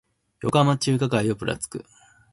[0.41, 1.85] 横浜中華街をぶらつく